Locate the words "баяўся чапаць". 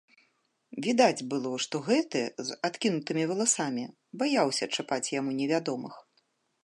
4.23-5.11